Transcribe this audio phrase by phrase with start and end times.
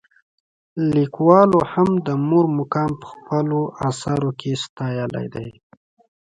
[0.93, 3.59] لیکوالو هم د مور مقام په خپلو
[3.89, 5.49] اثارو کې ستایلی دی.